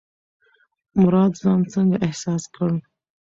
[1.01, 2.69] مراد ځان څنګه احساس کړ؟